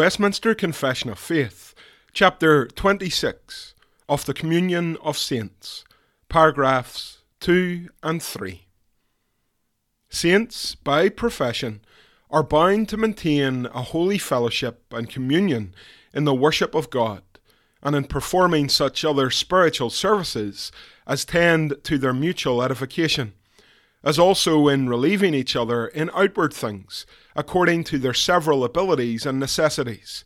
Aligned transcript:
Westminster 0.00 0.54
Confession 0.54 1.10
of 1.10 1.18
Faith, 1.18 1.74
Chapter 2.14 2.66
26 2.68 3.74
of 4.08 4.24
the 4.24 4.32
Communion 4.32 4.96
of 5.02 5.18
Saints, 5.18 5.84
paragraphs 6.30 7.18
2 7.40 7.90
and 8.02 8.22
3. 8.22 8.64
Saints, 10.08 10.74
by 10.74 11.10
profession, 11.10 11.82
are 12.30 12.42
bound 12.42 12.88
to 12.88 12.96
maintain 12.96 13.66
a 13.66 13.82
holy 13.82 14.16
fellowship 14.16 14.84
and 14.90 15.10
communion 15.10 15.74
in 16.14 16.24
the 16.24 16.32
worship 16.32 16.74
of 16.74 16.88
God, 16.88 17.20
and 17.82 17.94
in 17.94 18.04
performing 18.04 18.70
such 18.70 19.04
other 19.04 19.28
spiritual 19.28 19.90
services 19.90 20.72
as 21.06 21.26
tend 21.26 21.74
to 21.84 21.98
their 21.98 22.14
mutual 22.14 22.62
edification 22.62 23.34
as 24.02 24.18
also 24.18 24.68
in 24.68 24.88
relieving 24.88 25.34
each 25.34 25.54
other 25.54 25.86
in 25.86 26.10
outward 26.14 26.52
things, 26.52 27.06
according 27.36 27.84
to 27.84 27.98
their 27.98 28.14
several 28.14 28.64
abilities 28.64 29.26
and 29.26 29.38
necessities. 29.38 30.24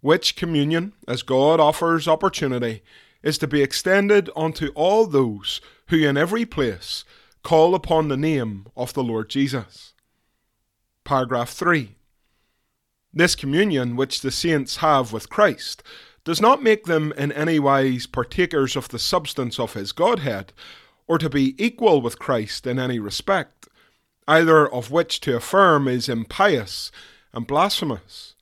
Which 0.00 0.36
communion, 0.36 0.92
as 1.08 1.22
God 1.22 1.58
offers 1.58 2.06
opportunity, 2.06 2.82
is 3.22 3.38
to 3.38 3.46
be 3.46 3.62
extended 3.62 4.30
unto 4.36 4.68
all 4.74 5.06
those 5.06 5.60
who 5.88 5.96
in 5.96 6.16
every 6.16 6.44
place 6.44 7.04
call 7.42 7.74
upon 7.74 8.08
the 8.08 8.16
name 8.16 8.66
of 8.76 8.92
the 8.92 9.02
Lord 9.02 9.30
Jesus. 9.30 9.94
Paragraph 11.04 11.50
3. 11.50 11.96
This 13.12 13.34
communion 13.34 13.96
which 13.96 14.20
the 14.20 14.30
saints 14.30 14.76
have 14.76 15.12
with 15.12 15.30
Christ 15.30 15.82
does 16.24 16.40
not 16.40 16.62
make 16.62 16.84
them 16.84 17.12
in 17.16 17.30
any 17.32 17.58
wise 17.58 18.06
partakers 18.06 18.76
of 18.76 18.88
the 18.88 18.98
substance 18.98 19.60
of 19.60 19.74
his 19.74 19.92
Godhead, 19.92 20.52
or 21.08 21.18
to 21.18 21.30
be 21.30 21.54
equal 21.62 22.00
with 22.00 22.18
Christ 22.18 22.66
in 22.66 22.78
any 22.78 22.98
respect, 22.98 23.68
either 24.26 24.66
of 24.66 24.90
which 24.90 25.20
to 25.20 25.36
affirm 25.36 25.88
is 25.88 26.08
impious 26.08 26.90
and 27.32 27.46
blasphemous. 27.46 28.34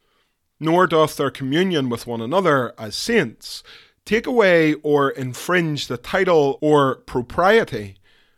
Nor 0.61 0.87
doth 0.87 1.17
their 1.17 1.31
communion 1.31 1.89
with 1.89 2.07
one 2.07 2.21
another 2.21 2.75
as 2.79 2.95
saints 2.95 3.63
take 4.05 4.27
away 4.27 4.75
or 4.83 5.11
infringe 5.11 5.87
the 5.87 5.97
title 5.97 6.59
or 6.61 6.97
propriety 6.97 7.97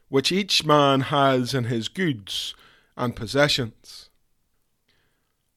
which 0.09 0.31
each 0.31 0.65
man 0.65 1.01
has 1.03 1.55
in 1.55 1.65
his 1.65 1.89
goods 1.89 2.55
and 2.97 3.17
possessions. 3.17 4.06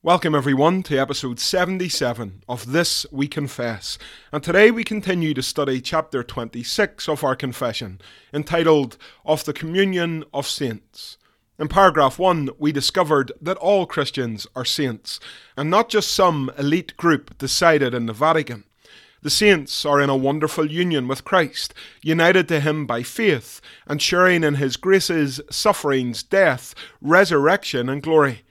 Welcome, 0.01 0.33
everyone, 0.33 0.81
to 0.83 0.97
episode 0.97 1.41
77 1.41 2.43
of 2.47 2.71
This 2.71 3.05
We 3.11 3.27
Confess. 3.27 3.97
And 4.31 4.41
today 4.41 4.71
we 4.71 4.85
continue 4.85 5.33
to 5.33 5.43
study 5.43 5.81
chapter 5.81 6.23
26 6.23 7.09
of 7.09 7.21
our 7.21 7.35
confession, 7.35 7.99
entitled 8.33 8.95
Of 9.25 9.43
the 9.43 9.51
Communion 9.51 10.23
of 10.33 10.47
Saints. 10.47 11.17
In 11.59 11.67
paragraph 11.67 12.17
1, 12.17 12.51
we 12.57 12.71
discovered 12.71 13.33
that 13.41 13.57
all 13.57 13.85
Christians 13.85 14.47
are 14.55 14.63
saints, 14.63 15.19
and 15.57 15.69
not 15.69 15.89
just 15.89 16.13
some 16.13 16.49
elite 16.57 16.95
group 16.95 17.37
decided 17.37 17.93
in 17.93 18.05
the 18.05 18.13
Vatican. 18.13 18.63
The 19.21 19.29
saints 19.29 19.83
are 19.83 19.99
in 19.99 20.09
a 20.09 20.15
wonderful 20.15 20.71
union 20.71 21.09
with 21.09 21.25
Christ, 21.25 21.73
united 22.01 22.47
to 22.47 22.61
Him 22.61 22.85
by 22.85 23.03
faith, 23.03 23.59
and 23.85 24.01
sharing 24.01 24.45
in 24.45 24.55
His 24.55 24.77
graces, 24.77 25.41
sufferings, 25.51 26.23
death, 26.23 26.73
resurrection, 27.01 27.89
and 27.89 28.01
glory. 28.01 28.43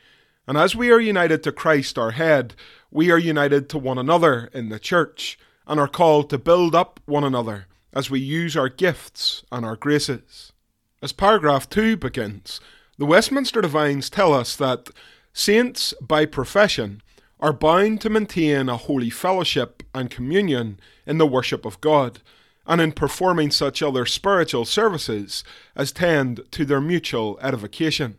And 0.48 0.56
as 0.56 0.74
we 0.74 0.90
are 0.90 0.98
united 0.98 1.42
to 1.42 1.52
Christ, 1.52 1.98
our 1.98 2.12
head, 2.12 2.54
we 2.90 3.10
are 3.10 3.18
united 3.18 3.68
to 3.68 3.78
one 3.78 3.98
another 3.98 4.48
in 4.54 4.70
the 4.70 4.78
church 4.78 5.38
and 5.66 5.78
are 5.78 5.86
called 5.86 6.30
to 6.30 6.38
build 6.38 6.74
up 6.74 7.00
one 7.04 7.22
another 7.22 7.66
as 7.92 8.10
we 8.10 8.18
use 8.20 8.56
our 8.56 8.70
gifts 8.70 9.44
and 9.52 9.66
our 9.66 9.76
graces. 9.76 10.54
As 11.02 11.12
paragraph 11.12 11.68
2 11.68 11.98
begins, 11.98 12.62
the 12.96 13.04
Westminster 13.04 13.60
Divines 13.60 14.08
tell 14.08 14.32
us 14.32 14.56
that 14.56 14.88
saints 15.34 15.92
by 16.00 16.24
profession 16.24 17.02
are 17.38 17.52
bound 17.52 18.00
to 18.00 18.08
maintain 18.08 18.70
a 18.70 18.78
holy 18.78 19.10
fellowship 19.10 19.82
and 19.94 20.10
communion 20.10 20.80
in 21.04 21.18
the 21.18 21.26
worship 21.26 21.66
of 21.66 21.78
God 21.82 22.20
and 22.66 22.80
in 22.80 22.92
performing 22.92 23.50
such 23.50 23.82
other 23.82 24.06
spiritual 24.06 24.64
services 24.64 25.44
as 25.76 25.92
tend 25.92 26.40
to 26.52 26.64
their 26.64 26.80
mutual 26.80 27.38
edification. 27.42 28.16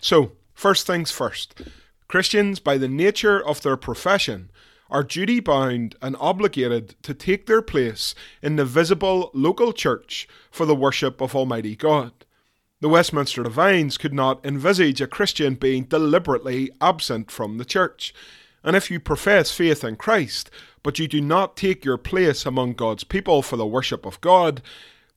So, 0.00 0.32
First 0.54 0.86
things 0.86 1.10
first 1.10 1.60
Christians, 2.08 2.60
by 2.60 2.76
the 2.76 2.88
nature 2.88 3.40
of 3.44 3.62
their 3.62 3.76
profession, 3.76 4.50
are 4.90 5.02
duty 5.02 5.40
bound 5.40 5.96
and 6.02 6.14
obligated 6.20 6.94
to 7.02 7.14
take 7.14 7.46
their 7.46 7.62
place 7.62 8.14
in 8.42 8.56
the 8.56 8.64
visible 8.64 9.30
local 9.32 9.72
church 9.72 10.28
for 10.50 10.66
the 10.66 10.74
worship 10.74 11.22
of 11.22 11.34
Almighty 11.34 11.74
God. 11.74 12.12
The 12.82 12.90
Westminster 12.90 13.42
Divines 13.42 13.96
could 13.96 14.12
not 14.12 14.44
envisage 14.44 15.00
a 15.00 15.06
Christian 15.06 15.54
being 15.54 15.84
deliberately 15.84 16.70
absent 16.80 17.30
from 17.30 17.56
the 17.56 17.64
church. 17.64 18.12
And 18.62 18.76
if 18.76 18.90
you 18.90 19.00
profess 19.00 19.50
faith 19.50 19.82
in 19.82 19.96
Christ, 19.96 20.50
but 20.82 20.98
you 20.98 21.08
do 21.08 21.20
not 21.20 21.56
take 21.56 21.84
your 21.84 21.96
place 21.96 22.44
among 22.44 22.74
God's 22.74 23.04
people 23.04 23.40
for 23.40 23.56
the 23.56 23.66
worship 23.66 24.04
of 24.04 24.20
God, 24.20 24.60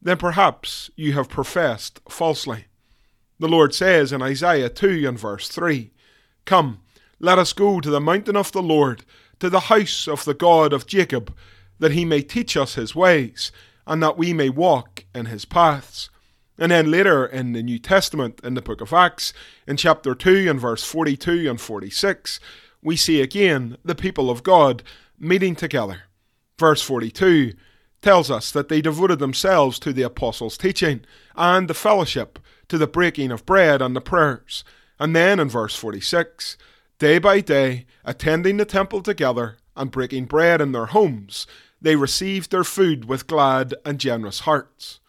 then 0.02 0.18
perhaps 0.18 0.90
you 0.96 1.14
have 1.14 1.28
professed 1.28 2.00
falsely. 2.08 2.66
The 3.40 3.48
Lord 3.48 3.74
says 3.74 4.14
in 4.14 4.22
Isaiah 4.22 4.70
2 4.70 5.08
and 5.08 5.20
verse 5.20 5.50
3 5.50 5.92
Come, 6.46 6.80
let 7.20 7.40
us 7.40 7.54
go 7.54 7.80
to 7.82 7.90
the 7.90 8.02
mountain 8.02 8.36
of 8.36 8.52
the 8.52 8.62
Lord, 8.62 9.04
to 9.40 9.50
the 9.50 9.62
house 9.62 10.08
of 10.08 10.26
the 10.26 10.34
God 10.34 10.74
of 10.74 10.88
Jacob, 10.88 11.36
that 11.80 11.92
he 11.92 12.06
may 12.06 12.22
teach 12.22 12.56
us 12.56 12.76
his 12.76 12.96
ways, 12.96 13.52
and 13.88 14.02
that 14.04 14.18
we 14.18 14.34
may 14.34 14.50
walk 14.50 15.06
in 15.14 15.26
his 15.26 15.46
paths. 15.46 16.10
And 16.58 16.72
then 16.72 16.90
later 16.90 17.26
in 17.26 17.52
the 17.52 17.64
New 17.64 17.80
Testament, 17.80 18.40
in 18.44 18.54
the 18.54 18.62
book 18.62 18.80
of 18.80 18.94
Acts, 18.94 19.34
in 19.68 19.76
chapter 19.76 20.16
2 20.16 20.50
and 20.50 20.60
verse 20.60 20.84
42 20.84 21.50
and 21.50 21.60
46, 21.60 22.40
we 22.82 22.96
see 22.96 23.22
again 23.22 23.78
the 23.84 23.96
people 23.96 24.30
of 24.30 24.44
God 24.44 24.84
meeting 25.20 25.56
together. 25.56 26.04
Verse 26.58 26.82
42 26.82 27.54
tells 28.02 28.32
us 28.32 28.52
that 28.52 28.70
they 28.70 28.82
devoted 28.82 29.20
themselves 29.20 29.80
to 29.80 29.92
the 29.92 30.04
apostles' 30.04 30.58
teaching 30.58 31.02
and 31.36 31.68
the 31.68 31.74
fellowship 31.74 32.40
to 32.70 32.78
the 32.78 32.88
breaking 32.88 33.32
of 33.32 33.46
bread 33.46 33.82
and 33.82 33.96
the 33.96 34.02
prayers. 34.02 34.64
And 35.00 35.16
then 35.16 35.40
in 35.40 35.50
verse 35.50 35.76
46, 35.76 36.58
day 37.00 37.20
by 37.20 37.42
day, 37.42 37.86
attending 38.04 38.58
the 38.58 38.66
temple 38.66 39.02
together 39.02 39.58
and 39.76 39.92
breaking 39.92 40.26
bread 40.26 40.62
in 40.62 40.72
their 40.72 40.88
homes, 40.88 41.48
they 41.82 41.96
received 41.96 42.52
their 42.52 42.64
food 42.64 43.06
with 43.06 43.28
glad 43.28 43.76
and 43.84 44.00
generous 44.00 44.42
hearts. 44.42 45.00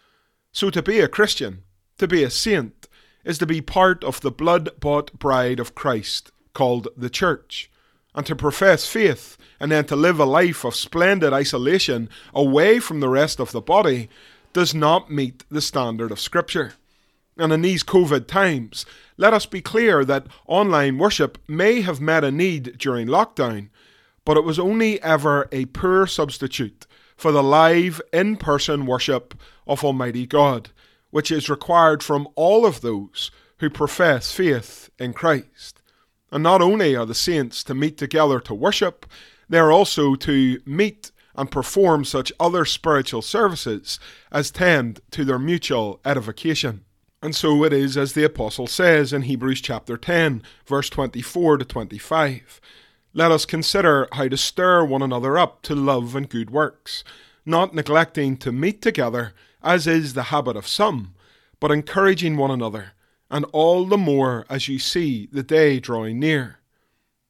So 0.52 0.70
to 0.70 0.82
be 0.82 1.00
a 1.00 1.08
Christian, 1.08 1.62
to 1.98 2.08
be 2.08 2.22
a 2.22 2.30
saint, 2.30 2.88
is 3.24 3.38
to 3.38 3.46
be 3.46 3.60
part 3.60 4.04
of 4.04 4.20
the 4.20 4.30
blood 4.30 4.70
bought 4.80 5.18
bride 5.18 5.60
of 5.60 5.74
Christ, 5.74 6.30
called 6.54 6.88
the 6.96 7.10
Church, 7.10 7.70
and 8.14 8.24
to 8.26 8.34
profess 8.34 8.86
faith 8.86 9.36
and 9.60 9.70
then 9.70 9.84
to 9.86 9.96
live 9.96 10.18
a 10.18 10.24
life 10.24 10.64
of 10.64 10.74
splendid 10.74 11.32
isolation 11.32 12.08
away 12.34 12.78
from 12.78 13.00
the 13.00 13.08
rest 13.08 13.40
of 13.40 13.52
the 13.52 13.60
body 13.60 14.08
does 14.52 14.74
not 14.74 15.10
meet 15.10 15.44
the 15.50 15.60
standard 15.60 16.10
of 16.10 16.20
Scripture. 16.20 16.74
And 17.38 17.52
in 17.52 17.62
these 17.62 17.84
COVID 17.84 18.26
times, 18.26 18.86
let 19.16 19.34
us 19.34 19.46
be 19.46 19.60
clear 19.60 20.04
that 20.04 20.26
online 20.46 20.98
worship 20.98 21.38
may 21.46 21.82
have 21.82 22.00
met 22.00 22.24
a 22.24 22.30
need 22.30 22.78
during 22.78 23.06
lockdown, 23.06 23.68
but 24.24 24.36
it 24.36 24.44
was 24.44 24.58
only 24.58 25.02
ever 25.02 25.48
a 25.52 25.66
poor 25.66 26.06
substitute 26.06 26.86
for 27.16 27.32
the 27.32 27.42
live, 27.42 28.00
in 28.12 28.36
person 28.36 28.86
worship 28.86 29.34
of 29.66 29.82
Almighty 29.82 30.26
God, 30.26 30.70
which 31.10 31.30
is 31.30 31.48
required 31.48 32.02
from 32.02 32.28
all 32.34 32.66
of 32.66 32.82
those 32.82 33.30
who 33.58 33.70
profess 33.70 34.32
faith 34.32 34.90
in 34.98 35.12
Christ. 35.12 35.80
And 36.30 36.42
not 36.42 36.60
only 36.60 36.94
are 36.94 37.06
the 37.06 37.14
saints 37.14 37.64
to 37.64 37.74
meet 37.74 37.96
together 37.96 38.40
to 38.40 38.54
worship, 38.54 39.06
they 39.48 39.58
are 39.58 39.72
also 39.72 40.14
to 40.16 40.60
meet 40.66 41.10
and 41.34 41.50
perform 41.50 42.04
such 42.04 42.32
other 42.40 42.64
spiritual 42.64 43.22
services 43.22 44.00
as 44.32 44.50
tend 44.50 45.00
to 45.12 45.24
their 45.24 45.38
mutual 45.38 46.00
edification. 46.04 46.85
And 47.22 47.34
so 47.34 47.64
it 47.64 47.72
is 47.72 47.96
as 47.96 48.12
the 48.12 48.24
Apostle 48.24 48.66
says 48.66 49.12
in 49.12 49.22
Hebrews 49.22 49.60
chapter 49.60 49.96
10, 49.96 50.42
verse 50.66 50.90
24 50.90 51.58
to 51.58 51.64
25. 51.64 52.60
Let 53.14 53.32
us 53.32 53.46
consider 53.46 54.06
how 54.12 54.28
to 54.28 54.36
stir 54.36 54.84
one 54.84 55.00
another 55.00 55.38
up 55.38 55.62
to 55.62 55.74
love 55.74 56.14
and 56.14 56.28
good 56.28 56.50
works, 56.50 57.02
not 57.46 57.74
neglecting 57.74 58.36
to 58.38 58.52
meet 58.52 58.82
together, 58.82 59.32
as 59.62 59.86
is 59.86 60.12
the 60.12 60.24
habit 60.24 60.56
of 60.56 60.66
some, 60.66 61.14
but 61.58 61.72
encouraging 61.72 62.36
one 62.36 62.50
another, 62.50 62.92
and 63.30 63.46
all 63.52 63.86
the 63.86 63.96
more 63.96 64.44
as 64.50 64.68
you 64.68 64.78
see 64.78 65.26
the 65.32 65.42
day 65.42 65.80
drawing 65.80 66.20
near. 66.20 66.58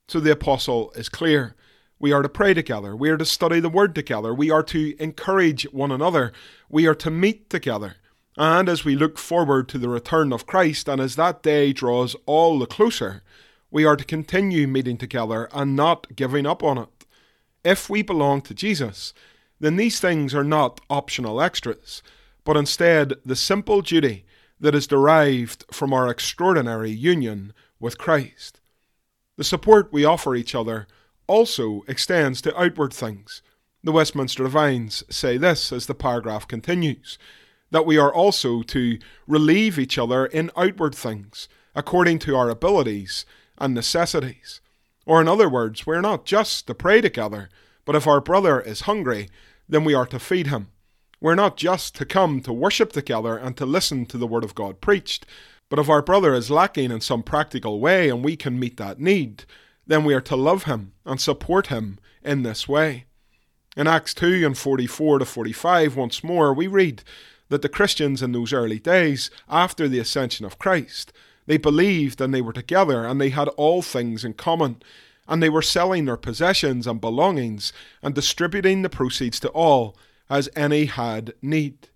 So 0.08 0.18
the 0.18 0.32
Apostle 0.32 0.90
is 0.96 1.08
clear. 1.08 1.54
We 2.00 2.12
are 2.12 2.22
to 2.22 2.28
pray 2.28 2.52
together. 2.54 2.96
We 2.96 3.08
are 3.08 3.16
to 3.16 3.24
study 3.24 3.60
the 3.60 3.68
Word 3.68 3.94
together. 3.94 4.34
We 4.34 4.50
are 4.50 4.64
to 4.64 5.00
encourage 5.00 5.62
one 5.72 5.92
another. 5.92 6.32
We 6.68 6.88
are 6.88 6.94
to 6.96 7.10
meet 7.10 7.48
together. 7.48 7.96
And 8.36 8.68
as 8.68 8.84
we 8.84 8.96
look 8.96 9.18
forward 9.18 9.68
to 9.70 9.78
the 9.78 9.88
return 9.88 10.32
of 10.32 10.46
Christ, 10.46 10.88
and 10.88 11.00
as 11.00 11.16
that 11.16 11.42
day 11.42 11.72
draws 11.72 12.14
all 12.26 12.58
the 12.58 12.66
closer, 12.66 13.22
we 13.70 13.84
are 13.84 13.96
to 13.96 14.04
continue 14.04 14.68
meeting 14.68 14.98
together 14.98 15.48
and 15.52 15.74
not 15.74 16.14
giving 16.14 16.46
up 16.46 16.62
on 16.62 16.78
it. 16.78 17.06
If 17.64 17.88
we 17.88 18.02
belong 18.02 18.42
to 18.42 18.54
Jesus, 18.54 19.14
then 19.58 19.76
these 19.76 20.00
things 20.00 20.34
are 20.34 20.44
not 20.44 20.80
optional 20.90 21.40
extras, 21.40 22.02
but 22.44 22.56
instead 22.56 23.14
the 23.24 23.36
simple 23.36 23.80
duty 23.80 24.24
that 24.60 24.74
is 24.74 24.86
derived 24.86 25.64
from 25.72 25.92
our 25.92 26.08
extraordinary 26.08 26.90
union 26.90 27.54
with 27.80 27.98
Christ. 27.98 28.60
The 29.36 29.44
support 29.44 29.92
we 29.92 30.04
offer 30.04 30.34
each 30.34 30.54
other 30.54 30.86
also 31.26 31.82
extends 31.88 32.40
to 32.42 32.58
outward 32.58 32.92
things. 32.92 33.42
The 33.82 33.92
Westminster 33.92 34.42
Divines 34.42 35.04
say 35.10 35.36
this 35.38 35.72
as 35.72 35.86
the 35.86 35.94
paragraph 35.94 36.46
continues 36.46 37.18
that 37.70 37.86
we 37.86 37.98
are 37.98 38.12
also 38.12 38.62
to 38.62 38.98
relieve 39.26 39.78
each 39.78 39.98
other 39.98 40.26
in 40.26 40.50
outward 40.56 40.94
things, 40.94 41.48
according 41.74 42.18
to 42.20 42.36
our 42.36 42.48
abilities 42.48 43.26
and 43.58 43.74
necessities. 43.74 44.60
Or, 45.04 45.20
in 45.20 45.28
other 45.28 45.48
words, 45.48 45.86
we're 45.86 46.00
not 46.00 46.24
just 46.24 46.66
to 46.66 46.74
pray 46.74 47.00
together, 47.00 47.48
but 47.84 47.94
if 47.94 48.06
our 48.06 48.20
brother 48.20 48.60
is 48.60 48.82
hungry, 48.82 49.28
then 49.68 49.84
we 49.84 49.94
are 49.94 50.06
to 50.06 50.18
feed 50.18 50.48
him. 50.48 50.68
We're 51.20 51.34
not 51.34 51.56
just 51.56 51.94
to 51.96 52.04
come 52.04 52.40
to 52.42 52.52
worship 52.52 52.92
together 52.92 53.36
and 53.36 53.56
to 53.56 53.66
listen 53.66 54.06
to 54.06 54.18
the 54.18 54.26
Word 54.26 54.44
of 54.44 54.54
God 54.54 54.80
preached, 54.80 55.24
but 55.68 55.78
if 55.78 55.88
our 55.88 56.02
brother 56.02 56.34
is 56.34 56.50
lacking 56.50 56.90
in 56.90 57.00
some 57.00 57.22
practical 57.22 57.80
way 57.80 58.08
and 58.08 58.24
we 58.24 58.36
can 58.36 58.58
meet 58.58 58.76
that 58.76 59.00
need, 59.00 59.44
then 59.86 60.04
we 60.04 60.14
are 60.14 60.20
to 60.20 60.36
love 60.36 60.64
him 60.64 60.92
and 61.04 61.20
support 61.20 61.68
him 61.68 61.98
in 62.22 62.42
this 62.42 62.68
way. 62.68 63.06
In 63.76 63.86
Acts 63.86 64.14
2 64.14 64.44
and 64.46 64.56
44 64.56 65.20
to 65.20 65.24
45, 65.24 65.96
once 65.96 66.24
more, 66.24 66.54
we 66.54 66.66
read 66.66 67.02
that 67.48 67.62
the 67.62 67.68
Christians 67.68 68.22
in 68.22 68.32
those 68.32 68.52
early 68.52 68.78
days, 68.78 69.30
after 69.48 69.88
the 69.88 69.98
ascension 69.98 70.44
of 70.44 70.58
Christ, 70.58 71.12
they 71.46 71.56
believed 71.56 72.20
and 72.20 72.34
they 72.34 72.42
were 72.42 72.52
together 72.52 73.04
and 73.04 73.20
they 73.20 73.30
had 73.30 73.48
all 73.50 73.82
things 73.82 74.24
in 74.24 74.34
common, 74.34 74.82
and 75.28 75.42
they 75.42 75.48
were 75.48 75.62
selling 75.62 76.04
their 76.04 76.16
possessions 76.16 76.86
and 76.86 77.00
belongings 77.00 77.72
and 78.02 78.14
distributing 78.14 78.82
the 78.82 78.88
proceeds 78.88 79.40
to 79.40 79.48
all 79.50 79.96
as 80.28 80.48
any 80.56 80.86
had 80.86 81.34
need. 81.40 81.88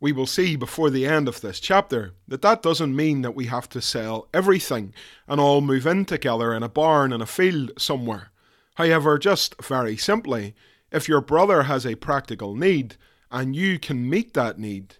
We 0.00 0.12
will 0.12 0.26
see 0.26 0.56
before 0.56 0.90
the 0.90 1.06
end 1.06 1.28
of 1.28 1.40
this 1.40 1.58
chapter 1.58 2.12
that 2.28 2.42
that 2.42 2.62
doesn't 2.62 2.94
mean 2.94 3.22
that 3.22 3.34
we 3.34 3.46
have 3.46 3.68
to 3.70 3.80
sell 3.80 4.28
everything 4.34 4.92
and 5.26 5.40
all 5.40 5.60
move 5.60 5.86
in 5.86 6.04
together 6.04 6.52
in 6.52 6.62
a 6.62 6.68
barn 6.68 7.12
in 7.12 7.22
a 7.22 7.26
field 7.26 7.72
somewhere. 7.78 8.30
However, 8.74 9.18
just 9.18 9.60
very 9.62 9.96
simply, 9.96 10.54
if 10.92 11.08
your 11.08 11.20
brother 11.20 11.64
has 11.64 11.86
a 11.86 11.94
practical 11.94 12.54
need 12.54 12.96
and 13.30 13.56
you 13.56 13.78
can 13.78 14.08
meet 14.08 14.34
that 14.34 14.58
need, 14.58 14.96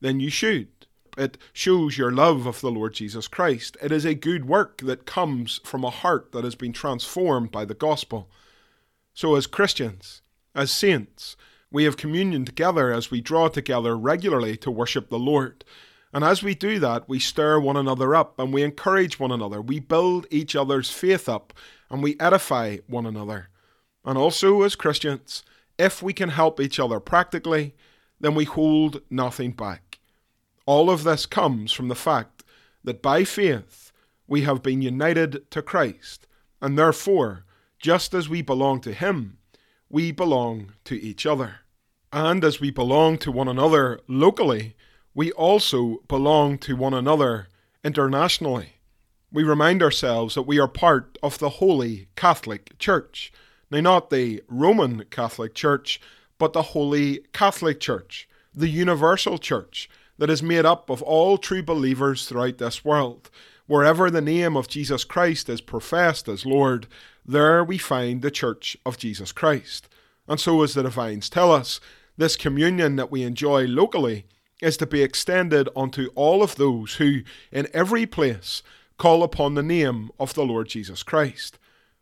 then 0.00 0.20
you 0.20 0.30
should. 0.30 0.68
It 1.16 1.36
shows 1.52 1.98
your 1.98 2.12
love 2.12 2.46
of 2.46 2.60
the 2.60 2.70
Lord 2.70 2.94
Jesus 2.94 3.26
Christ. 3.26 3.76
It 3.82 3.90
is 3.90 4.04
a 4.04 4.14
good 4.14 4.44
work 4.46 4.78
that 4.82 5.04
comes 5.04 5.60
from 5.64 5.82
a 5.82 5.90
heart 5.90 6.30
that 6.32 6.44
has 6.44 6.54
been 6.54 6.72
transformed 6.72 7.50
by 7.50 7.64
the 7.64 7.74
gospel. 7.74 8.30
So, 9.14 9.34
as 9.34 9.48
Christians, 9.48 10.22
as 10.54 10.70
saints, 10.70 11.36
we 11.70 11.84
have 11.84 11.96
communion 11.96 12.44
together 12.44 12.92
as 12.92 13.10
we 13.10 13.20
draw 13.20 13.48
together 13.48 13.96
regularly 13.96 14.56
to 14.58 14.70
worship 14.70 15.08
the 15.08 15.18
Lord. 15.18 15.64
And 16.12 16.24
as 16.24 16.42
we 16.42 16.54
do 16.54 16.78
that, 16.78 17.08
we 17.08 17.18
stir 17.18 17.58
one 17.60 17.76
another 17.76 18.14
up 18.14 18.38
and 18.38 18.52
we 18.52 18.62
encourage 18.62 19.18
one 19.18 19.32
another. 19.32 19.60
We 19.60 19.80
build 19.80 20.26
each 20.30 20.56
other's 20.56 20.90
faith 20.90 21.28
up 21.28 21.52
and 21.90 22.02
we 22.02 22.16
edify 22.18 22.78
one 22.86 23.06
another. 23.06 23.48
And 24.04 24.16
also, 24.16 24.62
as 24.62 24.74
Christians, 24.74 25.42
if 25.78 26.02
we 26.02 26.12
can 26.12 26.30
help 26.30 26.60
each 26.60 26.80
other 26.80 27.00
practically, 27.00 27.74
then 28.20 28.34
we 28.34 28.44
hold 28.44 29.02
nothing 29.10 29.52
back. 29.52 29.98
All 30.66 30.90
of 30.90 31.04
this 31.04 31.24
comes 31.24 31.72
from 31.72 31.88
the 31.88 31.94
fact 31.94 32.44
that 32.84 33.02
by 33.02 33.24
faith 33.24 33.92
we 34.26 34.42
have 34.42 34.62
been 34.62 34.82
united 34.82 35.50
to 35.50 35.62
Christ, 35.62 36.26
and 36.60 36.78
therefore, 36.78 37.44
just 37.78 38.12
as 38.12 38.28
we 38.28 38.42
belong 38.42 38.80
to 38.82 38.92
Him, 38.92 39.38
we 39.88 40.12
belong 40.12 40.72
to 40.84 41.00
each 41.00 41.24
other. 41.24 41.60
And 42.12 42.44
as 42.44 42.60
we 42.60 42.70
belong 42.70 43.18
to 43.18 43.32
one 43.32 43.48
another 43.48 44.00
locally, 44.08 44.74
we 45.14 45.32
also 45.32 45.98
belong 46.08 46.58
to 46.58 46.76
one 46.76 46.94
another 46.94 47.48
internationally. 47.84 48.74
We 49.30 49.42
remind 49.42 49.82
ourselves 49.82 50.34
that 50.34 50.42
we 50.42 50.58
are 50.58 50.68
part 50.68 51.18
of 51.22 51.38
the 51.38 51.50
Holy 51.50 52.08
Catholic 52.16 52.78
Church. 52.78 53.32
Now, 53.70 53.80
not 53.80 54.10
the 54.10 54.42
Roman 54.48 55.04
Catholic 55.10 55.54
Church, 55.54 56.00
but 56.38 56.52
the 56.52 56.62
Holy 56.62 57.20
Catholic 57.32 57.80
Church, 57.80 58.28
the 58.54 58.68
universal 58.68 59.38
church 59.38 59.90
that 60.18 60.30
is 60.30 60.42
made 60.42 60.64
up 60.64 60.90
of 60.90 61.02
all 61.02 61.38
true 61.38 61.62
believers 61.62 62.26
throughout 62.26 62.58
this 62.58 62.84
world. 62.84 63.30
Wherever 63.66 64.10
the 64.10 64.22
name 64.22 64.56
of 64.56 64.68
Jesus 64.68 65.04
Christ 65.04 65.48
is 65.48 65.60
professed 65.60 66.28
as 66.28 66.46
Lord, 66.46 66.86
there 67.26 67.62
we 67.62 67.76
find 67.76 68.22
the 68.22 68.30
Church 68.30 68.76
of 68.86 68.96
Jesus 68.96 69.32
Christ. 69.32 69.88
And 70.26 70.40
so, 70.40 70.62
as 70.62 70.74
the 70.74 70.82
Divines 70.82 71.28
tell 71.28 71.52
us, 71.52 71.80
this 72.16 72.36
communion 72.36 72.96
that 72.96 73.10
we 73.10 73.22
enjoy 73.22 73.66
locally 73.66 74.24
is 74.60 74.76
to 74.78 74.86
be 74.86 75.02
extended 75.02 75.68
unto 75.76 76.08
all 76.14 76.42
of 76.42 76.56
those 76.56 76.94
who, 76.94 77.20
in 77.52 77.68
every 77.72 78.06
place, 78.06 78.62
call 78.96 79.22
upon 79.22 79.54
the 79.54 79.62
name 79.62 80.10
of 80.18 80.34
the 80.34 80.44
Lord 80.44 80.68
Jesus 80.68 81.02
Christ. 81.02 81.58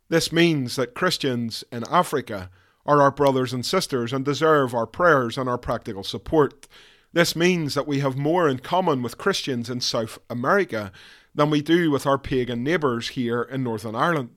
This 0.08 0.32
means 0.32 0.76
that 0.76 0.94
Christians 0.94 1.64
in 1.72 1.84
Africa 1.90 2.50
are 2.84 3.02
our 3.02 3.10
brothers 3.10 3.52
and 3.52 3.66
sisters 3.66 4.12
and 4.12 4.24
deserve 4.24 4.74
our 4.74 4.86
prayers 4.86 5.36
and 5.36 5.48
our 5.48 5.58
practical 5.58 6.04
support. 6.04 6.68
This 7.12 7.34
means 7.34 7.74
that 7.74 7.86
we 7.88 8.00
have 8.00 8.16
more 8.16 8.48
in 8.48 8.58
common 8.58 9.02
with 9.02 9.18
Christians 9.18 9.68
in 9.68 9.80
South 9.80 10.18
America 10.30 10.92
than 11.34 11.50
we 11.50 11.60
do 11.60 11.90
with 11.90 12.06
our 12.06 12.18
pagan 12.18 12.62
neighbours 12.62 13.08
here 13.08 13.42
in 13.42 13.62
Northern 13.62 13.96
Ireland. 13.96 14.30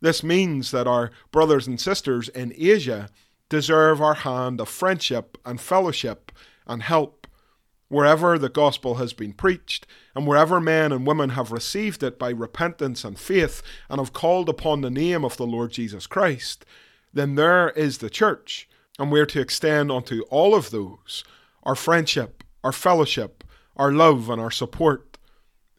This 0.00 0.22
means 0.22 0.70
that 0.70 0.86
our 0.86 1.10
brothers 1.32 1.66
and 1.66 1.80
sisters 1.80 2.28
in 2.28 2.52
Asia 2.56 3.08
deserve 3.48 4.00
our 4.00 4.14
hand 4.14 4.60
of 4.60 4.68
friendship 4.68 5.38
and 5.44 5.60
fellowship 5.60 6.30
and 6.66 6.82
help. 6.82 7.17
Wherever 7.88 8.38
the 8.38 8.50
gospel 8.50 8.96
has 8.96 9.12
been 9.12 9.32
preached, 9.32 9.86
and 10.14 10.26
wherever 10.26 10.60
men 10.60 10.92
and 10.92 11.06
women 11.06 11.30
have 11.30 11.52
received 11.52 12.02
it 12.02 12.18
by 12.18 12.30
repentance 12.30 13.02
and 13.04 13.18
faith, 13.18 13.62
and 13.88 13.98
have 13.98 14.12
called 14.12 14.48
upon 14.48 14.80
the 14.80 14.90
name 14.90 15.24
of 15.24 15.36
the 15.36 15.46
Lord 15.46 15.70
Jesus 15.72 16.06
Christ, 16.06 16.66
then 17.14 17.34
there 17.34 17.70
is 17.70 17.98
the 17.98 18.10
church, 18.10 18.68
and 18.98 19.10
we're 19.10 19.26
to 19.26 19.40
extend 19.40 19.90
unto 19.90 20.22
all 20.30 20.54
of 20.54 20.70
those 20.70 21.24
our 21.62 21.74
friendship, 21.74 22.44
our 22.62 22.72
fellowship, 22.72 23.44
our 23.76 23.92
love, 23.92 24.30
and 24.30 24.40
our 24.40 24.50
support. 24.50 25.18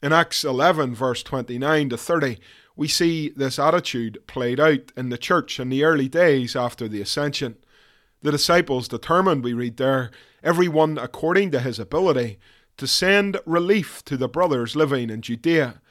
In 0.01 0.13
Acts 0.13 0.43
11, 0.43 0.95
verse 0.95 1.23
29 1.23 1.89
to 1.89 1.97
30, 1.97 2.37
we 2.75 2.87
see 2.87 3.29
this 3.29 3.59
attitude 3.59 4.19
played 4.27 4.59
out 4.59 4.91
in 4.95 5.09
the 5.09 5.17
church 5.17 5.59
in 5.59 5.69
the 5.69 5.83
early 5.83 6.07
days 6.07 6.55
after 6.55 6.87
the 6.87 7.01
ascension. 7.01 7.57
The 8.21 8.31
disciples 8.31 8.87
determined, 8.87 9.43
we 9.43 9.53
read 9.53 9.77
there, 9.77 10.11
every 10.43 10.67
one 10.67 10.97
according 10.97 11.51
to 11.51 11.59
his 11.59 11.79
ability, 11.79 12.39
to 12.77 12.87
send 12.87 13.39
relief 13.45 14.03
to 14.05 14.15
the 14.17 14.29
brothers 14.29 14.75
living 14.75 15.09
in 15.09 15.21
Judea. 15.21 15.81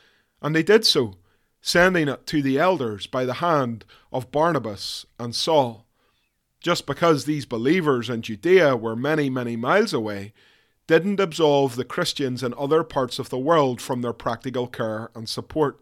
And 0.41 0.55
they 0.55 0.63
did 0.63 0.87
so, 0.87 1.17
sending 1.61 2.09
it 2.09 2.27
to 2.27 2.41
the 2.41 2.59
elders 2.59 3.07
by 3.07 3.25
the 3.25 3.35
hand 3.35 3.85
of 4.13 4.33
Barnabas 4.33 5.05
and 5.19 5.35
Saul. 5.35 5.87
Just 6.61 6.87
because 6.87 7.25
these 7.25 7.47
believers 7.47 8.09
in 8.09 8.23
Judea 8.23 8.77
were 8.77 8.97
many, 8.97 9.31
many 9.31 9.57
miles 9.57 9.93
away, 9.93 10.33
didn't 10.87 11.21
absolve 11.21 11.77
the 11.77 11.85
Christians 11.85 12.43
in 12.43 12.55
other 12.55 12.83
parts 12.83 13.19
of 13.19 13.29
the 13.29 13.39
world 13.39 13.81
from 13.81 14.01
their 14.01 14.15
practical 14.15 14.67
care 14.67 15.11
and 15.15 15.29
support. 15.29 15.79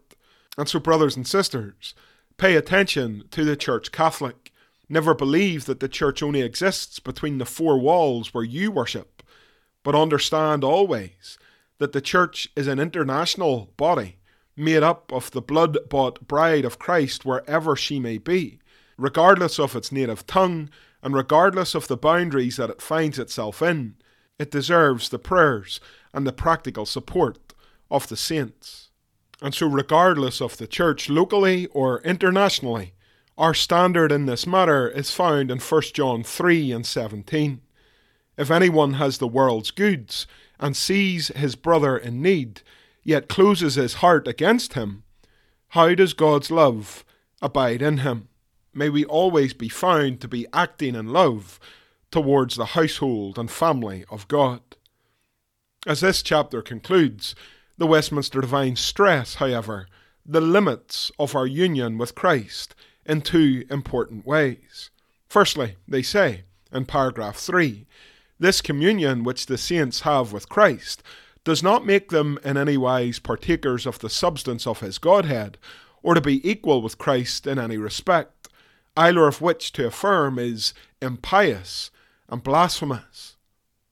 And 0.57 0.67
so, 0.67 0.79
brothers 0.79 1.15
and 1.15 1.25
sisters, 1.25 1.95
pay 2.37 2.55
attention 2.55 3.23
to 3.31 3.43
the 3.43 3.55
Church 3.55 3.91
Catholic. 3.91 4.51
Never 4.89 5.13
believe 5.13 5.65
that 5.65 5.79
the 5.79 5.89
Church 5.89 6.23
only 6.23 6.41
exists 6.41 6.99
between 6.99 7.37
the 7.37 7.45
four 7.45 7.77
walls 7.77 8.33
where 8.33 8.43
you 8.43 8.71
worship, 8.71 9.21
but 9.83 9.95
understand 9.95 10.63
always 10.63 11.37
that 11.77 11.91
the 11.91 12.01
Church 12.01 12.49
is 12.55 12.67
an 12.67 12.79
international 12.79 13.73
body 13.77 14.17
made 14.55 14.83
up 14.83 15.11
of 15.11 15.31
the 15.31 15.41
blood 15.41 15.77
bought 15.89 16.27
bride 16.27 16.65
of 16.65 16.79
Christ 16.79 17.25
wherever 17.25 17.75
she 17.75 17.99
may 17.99 18.17
be, 18.17 18.59
regardless 18.97 19.59
of 19.59 19.75
its 19.75 19.91
native 19.91 20.25
tongue, 20.25 20.69
and 21.03 21.13
regardless 21.13 21.75
of 21.75 21.87
the 21.87 21.97
boundaries 21.97 22.57
that 22.57 22.69
it 22.69 22.81
finds 22.81 23.19
itself 23.19 23.61
in, 23.61 23.95
it 24.39 24.51
deserves 24.51 25.09
the 25.09 25.19
prayers 25.19 25.79
and 26.13 26.25
the 26.25 26.33
practical 26.33 26.85
support 26.85 27.53
of 27.91 28.07
the 28.07 28.17
saints. 28.17 28.89
And 29.41 29.53
so, 29.53 29.67
regardless 29.67 30.41
of 30.41 30.57
the 30.57 30.65
church 30.65 31.09
locally 31.09 31.67
or 31.67 32.01
internationally, 32.01 32.93
our 33.37 33.53
standard 33.53 34.11
in 34.11 34.25
this 34.25 34.47
matter 34.47 34.87
is 34.89 35.11
found 35.11 35.51
in 35.51 35.59
1 35.59 35.81
John 35.93 36.23
3 36.23 36.71
and 36.71 36.85
17. 36.85 37.61
If 38.35 38.49
anyone 38.49 38.93
has 38.93 39.19
the 39.19 39.27
world's 39.27 39.71
goods 39.71 40.25
and 40.59 40.75
sees 40.75 41.27
his 41.29 41.55
brother 41.55 41.97
in 41.97 42.21
need, 42.21 42.61
yet 43.03 43.29
closes 43.29 43.75
his 43.75 43.95
heart 43.95 44.27
against 44.27 44.73
him, 44.73 45.03
how 45.69 45.93
does 45.93 46.13
God's 46.13 46.49
love 46.49 47.05
abide 47.41 47.81
in 47.81 47.99
him? 47.99 48.29
May 48.73 48.89
we 48.89 49.05
always 49.05 49.53
be 49.53 49.69
found 49.69 50.19
to 50.21 50.27
be 50.27 50.47
acting 50.51 50.95
in 50.95 51.07
love 51.07 51.59
towards 52.09 52.55
the 52.55 52.65
household 52.65 53.37
and 53.37 53.51
family 53.51 54.05
of 54.09 54.27
God. 54.27 54.61
As 55.85 56.01
this 56.01 56.23
chapter 56.23 56.61
concludes, 56.61 57.35
the 57.77 57.87
Westminster 57.87 58.41
Divines 58.41 58.79
stress, 58.79 59.35
however, 59.35 59.87
the 60.25 60.41
limits 60.41 61.11
of 61.19 61.35
our 61.35 61.47
union 61.47 61.97
with 61.97 62.15
Christ 62.15 62.75
in 63.07 63.21
two 63.21 63.65
important 63.69 64.25
ways. 64.25 64.91
Firstly, 65.29 65.77
they 65.87 66.01
say, 66.01 66.43
in 66.71 66.85
paragraph 66.85 67.37
3, 67.37 67.87
this 68.39 68.61
communion 68.61 69.23
which 69.23 69.47
the 69.47 69.57
saints 69.57 70.01
have 70.01 70.31
with 70.31 70.49
Christ 70.49 71.01
does 71.43 71.63
not 71.63 71.85
make 71.85 72.09
them 72.09 72.37
in 72.43 72.57
any 72.57 72.77
wise 72.77 73.19
partakers 73.19 73.85
of 73.85 73.99
the 73.99 74.09
substance 74.09 74.67
of 74.67 74.81
his 74.81 74.97
Godhead, 74.97 75.57
or 76.03 76.13
to 76.13 76.21
be 76.21 76.47
equal 76.47 76.81
with 76.81 76.97
Christ 76.97 77.47
in 77.47 77.57
any 77.57 77.77
respect, 77.77 78.49
either 78.95 79.27
of 79.27 79.41
which 79.41 79.71
to 79.73 79.87
affirm 79.87 80.37
is 80.37 80.73
impious 81.01 81.89
and 82.29 82.43
blasphemous. 82.43 83.37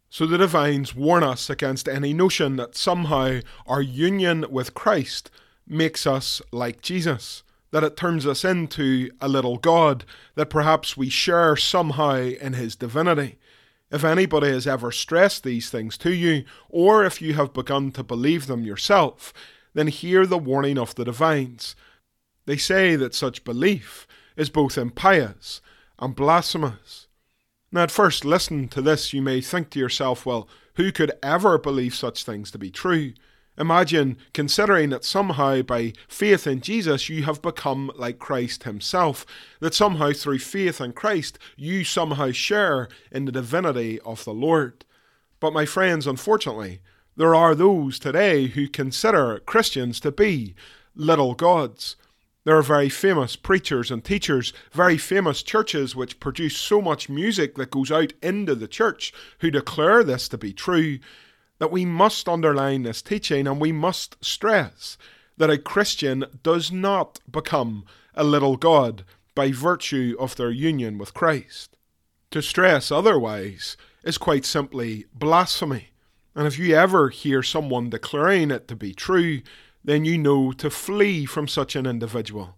So 0.09 0.25
the 0.25 0.37
divines 0.37 0.95
warn 0.95 1.23
us 1.23 1.49
against 1.49 1.87
any 1.87 2.13
notion 2.13 2.57
that 2.57 2.75
somehow 2.75 3.39
our 3.65 3.81
union 3.81 4.45
with 4.49 4.73
Christ 4.73 5.31
makes 5.67 6.05
us 6.05 6.41
like 6.51 6.81
Jesus 6.81 7.43
that 7.75 7.83
it 7.83 7.97
turns 7.97 8.25
us 8.25 8.45
into 8.45 9.11
a 9.19 9.27
little 9.27 9.57
God, 9.57 10.05
that 10.35 10.49
perhaps 10.49 10.95
we 10.95 11.09
share 11.09 11.57
somehow 11.57 12.15
in 12.15 12.53
his 12.53 12.73
divinity. 12.73 13.37
If 13.91 14.05
anybody 14.05 14.47
has 14.47 14.65
ever 14.65 14.93
stressed 14.93 15.43
these 15.43 15.69
things 15.69 15.97
to 15.97 16.13
you, 16.13 16.45
or 16.69 17.03
if 17.03 17.21
you 17.21 17.33
have 17.33 17.51
begun 17.51 17.91
to 17.91 18.01
believe 18.01 18.47
them 18.47 18.63
yourself, 18.63 19.33
then 19.73 19.87
hear 19.87 20.25
the 20.25 20.37
warning 20.37 20.77
of 20.77 20.95
the 20.95 21.03
divines. 21.03 21.75
They 22.45 22.55
say 22.55 22.95
that 22.95 23.13
such 23.13 23.43
belief 23.43 24.07
is 24.37 24.49
both 24.49 24.77
impious 24.77 25.59
and 25.99 26.15
blasphemous. 26.15 27.07
Now, 27.73 27.83
at 27.83 27.91
first 27.91 28.23
listen 28.23 28.69
to 28.69 28.81
this, 28.81 29.11
you 29.11 29.21
may 29.21 29.41
think 29.41 29.69
to 29.71 29.79
yourself, 29.79 30.25
well, 30.25 30.47
who 30.75 30.93
could 30.93 31.11
ever 31.21 31.57
believe 31.57 31.93
such 31.93 32.23
things 32.23 32.51
to 32.51 32.57
be 32.57 32.71
true? 32.71 33.11
Imagine 33.57 34.17
considering 34.33 34.89
that 34.89 35.05
somehow 35.05 35.61
by 35.61 35.93
faith 36.07 36.45
in 36.45 36.59
Jesus 36.59 37.07
you 37.07 37.23
have 37.23 37.41
become 37.41 37.89
like 37.95 38.19
Christ 38.19 38.63
Himself, 38.63 39.25
that 39.61 39.73
somehow 39.73 40.11
through 40.11 40.39
faith 40.39 40.81
in 40.81 40.91
Christ 40.91 41.39
you 41.55 41.83
somehow 41.83 42.31
share 42.31 42.89
in 43.11 43.25
the 43.25 43.31
divinity 43.31 43.99
of 44.01 44.25
the 44.25 44.33
Lord. 44.33 44.83
But, 45.39 45.53
my 45.53 45.65
friends, 45.65 46.05
unfortunately, 46.07 46.81
there 47.15 47.35
are 47.35 47.55
those 47.55 47.97
today 47.97 48.47
who 48.47 48.67
consider 48.67 49.39
Christians 49.45 49.99
to 50.01 50.11
be 50.11 50.53
little 50.95 51.33
gods. 51.33 51.95
There 52.43 52.57
are 52.57 52.61
very 52.61 52.89
famous 52.89 53.35
preachers 53.35 53.89
and 53.89 54.03
teachers, 54.03 54.53
very 54.71 54.97
famous 54.97 55.41
churches 55.41 55.95
which 55.95 56.19
produce 56.19 56.57
so 56.57 56.81
much 56.81 57.09
music 57.09 57.55
that 57.55 57.71
goes 57.71 57.91
out 57.91 58.13
into 58.21 58.53
the 58.53 58.67
church 58.67 59.13
who 59.39 59.49
declare 59.49 60.03
this 60.03 60.27
to 60.29 60.37
be 60.37 60.53
true 60.53 60.99
that 61.59 61.71
we 61.71 61.85
must 61.85 62.27
underline 62.27 62.83
this 62.83 63.01
teaching 63.01 63.47
and 63.47 63.59
we 63.59 63.71
must 63.71 64.23
stress 64.23 64.97
that 65.37 65.49
a 65.49 65.57
Christian 65.57 66.25
does 66.43 66.71
not 66.71 67.19
become 67.29 67.85
a 68.13 68.23
little 68.23 68.57
God 68.57 69.03
by 69.33 69.51
virtue 69.51 70.15
of 70.19 70.35
their 70.35 70.51
union 70.51 70.97
with 70.97 71.13
Christ. 71.13 71.77
To 72.31 72.41
stress 72.41 72.91
otherwise 72.91 73.77
is 74.03 74.17
quite 74.17 74.45
simply 74.45 75.05
blasphemy. 75.13 75.89
And 76.35 76.47
if 76.47 76.59
you 76.59 76.75
ever 76.75 77.09
hear 77.09 77.41
someone 77.43 77.89
declaring 77.89 78.51
it 78.51 78.67
to 78.67 78.75
be 78.75 78.93
true, 78.93 79.41
then 79.83 80.03
you 80.03 80.17
know 80.17 80.51
to 80.53 80.69
flee 80.69 81.25
from 81.25 81.47
such 81.47 81.75
an 81.75 81.85
individual. 81.85 82.55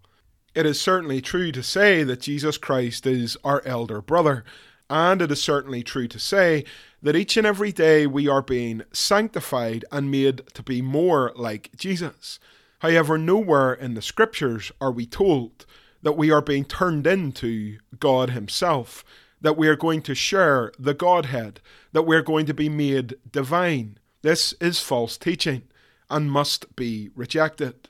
It 0.56 0.66
is 0.66 0.82
certainly 0.82 1.22
true 1.22 1.52
to 1.52 1.62
say 1.62 2.04
that 2.04 2.22
Jesus 2.22 2.58
Christ 2.58 3.06
is 3.06 3.38
our 3.44 3.62
elder 3.66 4.02
brother, 4.02 4.44
and 4.90 5.22
it 5.22 5.32
is 5.32 5.42
certainly 5.42 5.84
true 5.84 6.08
to 6.08 6.20
say 6.20 6.64
that 7.02 7.16
each 7.16 7.38
and 7.38 7.46
every 7.46 7.72
day 7.72 8.08
we 8.08 8.28
are 8.28 8.42
being 8.42 8.84
sanctified 8.92 9.86
and 9.92 10.12
made 10.12 10.48
to 10.54 10.64
be 10.64 10.82
more 10.82 11.32
like 11.36 11.72
Jesus. 11.76 12.40
However, 12.80 13.18
nowhere 13.18 13.74
in 13.74 13.94
the 13.94 14.02
scriptures 14.02 14.72
are 14.80 14.92
we 14.92 15.06
told 15.06 15.66
that 16.02 16.18
we 16.18 16.32
are 16.32 16.42
being 16.42 16.66
turned 16.66 17.08
into 17.08 17.80
God 18.00 18.30
Himself, 18.30 19.04
that 19.42 19.58
we 19.58 19.68
are 19.68 19.76
going 19.76 20.02
to 20.04 20.16
share 20.16 20.72
the 20.80 20.94
Godhead, 20.94 21.60
that 21.92 22.04
we 22.04 22.16
are 22.16 22.22
going 22.22 22.46
to 22.46 22.54
be 22.54 22.70
made 22.70 23.16
divine. 23.30 23.98
This 24.22 24.54
is 24.54 24.80
false 24.80 25.18
teaching 25.18 25.64
and 26.10 26.32
must 26.32 26.76
be 26.76 27.10
rejected. 27.16 27.90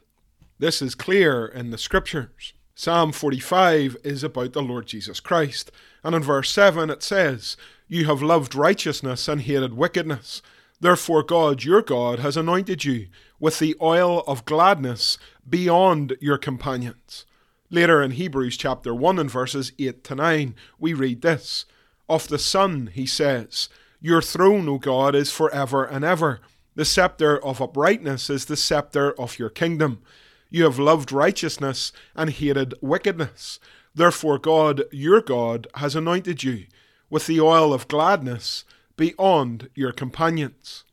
This 0.59 0.81
is 0.81 0.95
clear 0.95 1.45
in 1.45 1.69
the 1.69 1.77
scriptures. 1.77 2.53
Psalm 2.79 3.11
45 3.11 3.97
is 4.03 4.23
about 4.23 4.53
the 4.53 4.61
Lord 4.61 4.85
Jesus 4.85 5.19
Christ, 5.19 5.71
and 6.03 6.13
in 6.13 6.21
verse 6.21 6.51
7 6.51 6.91
it 6.91 7.01
says, 7.01 7.57
You 7.87 8.05
have 8.05 8.21
loved 8.21 8.53
righteousness 8.53 9.27
and 9.27 9.41
hated 9.41 9.73
wickedness. 9.73 10.43
Therefore, 10.79 11.23
God, 11.23 11.63
your 11.63 11.81
God, 11.81 12.19
has 12.19 12.37
anointed 12.37 12.85
you 12.85 13.07
with 13.39 13.57
the 13.57 13.75
oil 13.81 14.23
of 14.27 14.45
gladness 14.45 15.17
beyond 15.49 16.17
your 16.21 16.37
companions. 16.37 17.25
Later 17.71 18.03
in 18.03 18.11
Hebrews 18.11 18.57
chapter 18.57 18.93
1 18.93 19.17
and 19.17 19.31
verses 19.31 19.71
8 19.79 20.03
to 20.03 20.13
9, 20.13 20.53
we 20.77 20.93
read 20.93 21.23
this 21.23 21.65
Of 22.07 22.27
the 22.27 22.37
Son, 22.37 22.91
he 22.93 23.07
says, 23.07 23.69
Your 23.99 24.21
throne, 24.21 24.69
O 24.69 24.77
God, 24.77 25.15
is 25.15 25.31
for 25.31 25.51
ever 25.51 25.83
and 25.83 26.05
ever. 26.05 26.41
The 26.75 26.85
scepter 26.85 27.43
of 27.43 27.59
uprightness 27.59 28.29
is 28.29 28.45
the 28.45 28.55
scepter 28.55 29.19
of 29.19 29.39
your 29.39 29.49
kingdom. 29.49 30.03
You 30.49 30.63
have 30.63 30.79
loved 30.79 31.11
righteousness 31.11 31.91
and 32.15 32.29
hated 32.29 32.73
wickedness. 32.81 33.59
Therefore, 33.93 34.37
God, 34.37 34.83
your 34.91 35.21
God, 35.21 35.67
has 35.75 35.95
anointed 35.95 36.43
you 36.43 36.65
with 37.09 37.27
the 37.27 37.41
oil 37.41 37.73
of 37.73 37.87
gladness 37.87 38.63
beyond 38.95 39.69
your 39.75 39.91
companions. 39.91 40.83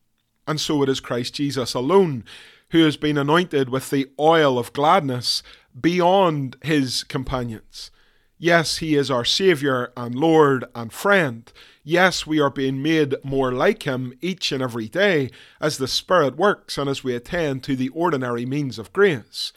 And 0.46 0.60
so 0.60 0.82
it 0.82 0.88
is 0.88 1.00
Christ 1.00 1.34
Jesus 1.34 1.74
alone 1.74 2.24
who 2.70 2.84
has 2.84 2.96
been 2.96 3.16
anointed 3.16 3.68
with 3.68 3.90
the 3.90 4.10
oil 4.18 4.58
of 4.58 4.72
gladness 4.72 5.42
beyond 5.78 6.56
his 6.62 7.04
companions. 7.04 7.90
Yes, 8.44 8.76
he 8.76 8.94
is 8.94 9.10
our 9.10 9.24
Saviour 9.24 9.90
and 9.96 10.14
Lord 10.14 10.66
and 10.74 10.92
friend. 10.92 11.50
Yes, 11.82 12.26
we 12.26 12.40
are 12.40 12.50
being 12.50 12.82
made 12.82 13.14
more 13.24 13.50
like 13.50 13.84
him 13.84 14.12
each 14.20 14.52
and 14.52 14.62
every 14.62 14.86
day 14.86 15.30
as 15.62 15.78
the 15.78 15.88
Spirit 15.88 16.36
works 16.36 16.76
and 16.76 16.90
as 16.90 17.02
we 17.02 17.14
attend 17.14 17.62
to 17.62 17.74
the 17.74 17.88
ordinary 17.88 18.44
means 18.44 18.78
of 18.78 18.92
grace. 18.92 19.54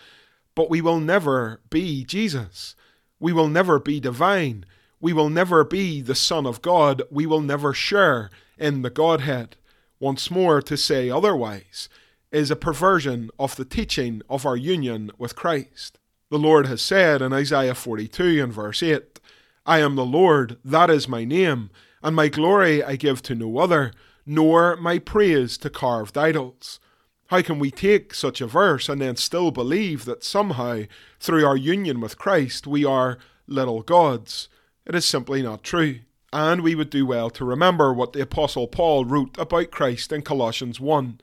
But 0.55 0.69
we 0.69 0.79
will 0.79 1.01
never 1.01 1.59
be 1.69 2.05
Jesus. 2.05 2.77
We 3.19 3.33
will 3.33 3.49
never 3.49 3.77
be 3.77 3.99
divine. 3.99 4.63
We 5.01 5.11
will 5.11 5.29
never 5.29 5.65
be 5.65 5.99
the 5.99 6.15
Son 6.15 6.45
of 6.45 6.61
God. 6.61 7.01
We 7.11 7.25
will 7.25 7.41
never 7.41 7.73
share 7.73 8.29
in 8.57 8.83
the 8.83 8.89
Godhead. 8.89 9.57
Once 9.99 10.31
more, 10.31 10.61
to 10.61 10.77
say 10.77 11.09
otherwise 11.09 11.89
is 12.31 12.49
a 12.49 12.55
perversion 12.55 13.31
of 13.37 13.57
the 13.57 13.65
teaching 13.65 14.21
of 14.29 14.45
our 14.45 14.55
union 14.55 15.11
with 15.17 15.35
Christ. 15.35 15.99
The 16.29 16.37
Lord 16.37 16.65
has 16.65 16.81
said 16.81 17.21
in 17.21 17.31
Isaiah 17.31 17.73
42 17.73 18.43
and 18.43 18.51
verse 18.51 18.83
8, 18.83 19.21
I 19.65 19.79
am 19.79 19.95
the 19.95 20.05
Lord, 20.05 20.57
that 20.63 20.89
is 20.89 21.07
my 21.07 21.23
name, 21.23 21.69
and 22.03 22.17
my 22.17 22.27
glory 22.27 22.83
I 22.83 22.97
give 22.97 23.21
to 23.23 23.35
no 23.35 23.59
other, 23.59 23.93
nor 24.25 24.75
my 24.75 24.99
praise 24.99 25.57
to 25.59 25.69
carved 25.69 26.17
idols. 26.17 26.81
How 27.27 27.41
can 27.41 27.59
we 27.59 27.71
take 27.71 28.13
such 28.13 28.41
a 28.41 28.47
verse 28.47 28.89
and 28.89 29.01
then 29.01 29.15
still 29.15 29.51
believe 29.51 30.03
that 30.03 30.23
somehow, 30.23 30.83
through 31.17 31.45
our 31.45 31.55
union 31.55 32.01
with 32.01 32.17
Christ, 32.17 32.67
we 32.67 32.83
are 32.83 33.19
little 33.47 33.81
gods? 33.81 34.49
It 34.85 34.95
is 34.95 35.05
simply 35.05 35.41
not 35.41 35.63
true. 35.63 35.99
And 36.33 36.59
we 36.59 36.75
would 36.75 36.89
do 36.89 37.05
well 37.05 37.29
to 37.29 37.45
remember 37.45 37.93
what 37.93 38.11
the 38.11 38.21
Apostle 38.21 38.67
Paul 38.67 39.05
wrote 39.05 39.37
about 39.37 39.71
Christ 39.71 40.11
in 40.11 40.23
Colossians 40.23 40.77
1. 40.77 41.21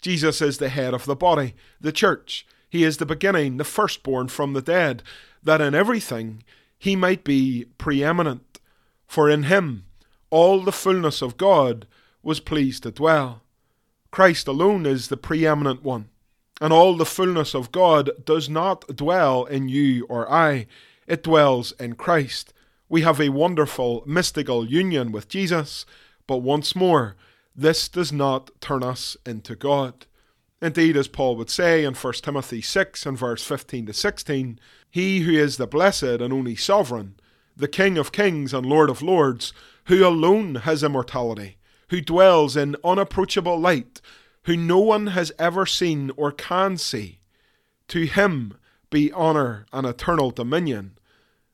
Jesus 0.00 0.40
is 0.40 0.56
the 0.56 0.70
head 0.70 0.94
of 0.94 1.04
the 1.04 1.16
body, 1.16 1.54
the 1.78 1.92
church. 1.92 2.46
He 2.68 2.84
is 2.84 2.96
the 2.96 3.06
beginning, 3.06 3.56
the 3.56 3.64
firstborn 3.64 4.28
from 4.28 4.52
the 4.52 4.62
dead, 4.62 5.02
that 5.42 5.60
in 5.60 5.74
everything 5.74 6.42
he 6.78 6.96
might 6.96 7.24
be 7.24 7.66
preeminent. 7.78 8.60
For 9.06 9.30
in 9.30 9.44
him 9.44 9.84
all 10.30 10.62
the 10.62 10.72
fullness 10.72 11.22
of 11.22 11.36
God 11.36 11.86
was 12.22 12.40
pleased 12.40 12.82
to 12.82 12.90
dwell. 12.90 13.42
Christ 14.10 14.48
alone 14.48 14.86
is 14.86 15.08
the 15.08 15.16
preeminent 15.16 15.82
one, 15.82 16.08
and 16.60 16.72
all 16.72 16.96
the 16.96 17.04
fullness 17.04 17.54
of 17.54 17.70
God 17.70 18.10
does 18.24 18.48
not 18.48 18.96
dwell 18.96 19.44
in 19.44 19.68
you 19.68 20.04
or 20.08 20.30
I. 20.30 20.66
It 21.06 21.22
dwells 21.22 21.72
in 21.72 21.94
Christ. 21.94 22.52
We 22.88 23.02
have 23.02 23.20
a 23.20 23.28
wonderful 23.28 24.02
mystical 24.06 24.66
union 24.66 25.12
with 25.12 25.28
Jesus, 25.28 25.86
but 26.26 26.38
once 26.38 26.74
more, 26.74 27.16
this 27.54 27.88
does 27.88 28.12
not 28.12 28.50
turn 28.60 28.82
us 28.82 29.16
into 29.24 29.54
God. 29.54 30.06
Indeed, 30.62 30.96
as 30.96 31.08
Paul 31.08 31.36
would 31.36 31.50
say 31.50 31.84
in 31.84 31.94
1 31.94 32.12
Timothy 32.14 32.62
6 32.62 33.04
and 33.04 33.18
verse 33.18 33.44
15 33.44 33.86
to 33.86 33.92
16, 33.92 34.58
He 34.90 35.20
who 35.20 35.32
is 35.32 35.56
the 35.58 35.66
blessed 35.66 36.02
and 36.02 36.32
only 36.32 36.56
sovereign, 36.56 37.16
the 37.54 37.68
King 37.68 37.98
of 37.98 38.12
kings 38.12 38.54
and 38.54 38.64
Lord 38.64 38.88
of 38.88 39.02
lords, 39.02 39.52
who 39.84 40.06
alone 40.06 40.56
has 40.56 40.82
immortality, 40.82 41.58
who 41.90 42.00
dwells 42.00 42.56
in 42.56 42.76
unapproachable 42.82 43.58
light, 43.58 44.00
who 44.44 44.56
no 44.56 44.78
one 44.78 45.08
has 45.08 45.32
ever 45.38 45.66
seen 45.66 46.10
or 46.16 46.32
can 46.32 46.76
see, 46.78 47.20
to 47.88 48.06
him 48.06 48.56
be 48.90 49.12
honour 49.12 49.66
and 49.72 49.86
eternal 49.86 50.30
dominion. 50.30 50.98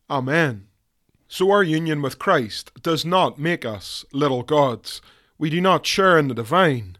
Amen. 0.08 0.68
So 1.26 1.50
our 1.50 1.62
union 1.62 2.02
with 2.02 2.18
Christ 2.18 2.70
does 2.82 3.04
not 3.04 3.38
make 3.38 3.64
us 3.64 4.04
little 4.12 4.42
gods. 4.42 5.00
We 5.38 5.50
do 5.50 5.60
not 5.60 5.86
share 5.86 6.18
in 6.18 6.28
the 6.28 6.34
divine. 6.34 6.98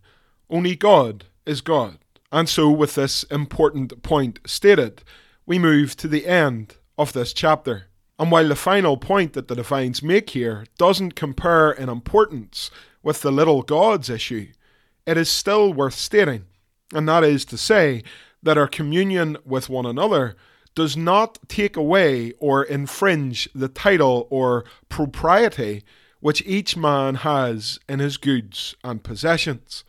Only 0.49 0.75
God 0.75 1.27
is 1.47 1.61
God. 1.61 1.99
And 2.31 2.49
so, 2.49 2.71
with 2.71 2.95
this 2.95 3.25
important 3.25 4.03
point 4.03 4.41
stated, 4.47 5.03
we 5.45 5.59
move 5.59 5.97
to 5.97 6.09
the 6.09 6.27
end 6.27 6.77
of 6.97 7.13
this 7.13 7.33
chapter. 7.33 7.87
And 8.19 8.31
while 8.31 8.49
the 8.49 8.57
final 8.57 8.97
point 8.97 9.33
that 9.33 9.49
the 9.49 9.57
divines 9.57 10.03
make 10.03 10.31
here 10.31 10.65
doesn't 10.79 11.15
compare 11.15 11.73
in 11.73 11.89
importance 11.89 12.71
with 13.03 13.23
the 13.23 13.33
little 13.33 13.63
gods 13.63 14.09
issue, 14.09 14.49
it 15.07 15.17
is 15.17 15.29
still 15.29 15.73
worth 15.73 15.95
stating, 15.95 16.45
and 16.95 17.09
that 17.09 17.25
is 17.25 17.45
to 17.47 17.59
say 17.59 18.03
that 18.43 18.57
our 18.57 18.69
communion 18.69 19.37
with 19.45 19.69
one 19.69 19.87
another 19.87 20.37
does 20.75 20.97
not 20.97 21.39
take 21.49 21.77
away 21.77 22.33
or 22.39 22.63
infringe 22.63 23.49
the 23.55 23.69
title 23.69 24.27
or 24.31 24.65
propriety 24.89 25.83
which 26.21 26.43
each 26.47 26.77
man 26.77 27.17
has 27.17 27.81
in 27.89 27.99
his 27.99 28.17
goods 28.17 28.77
and 28.85 29.03
possessions. 29.03 29.83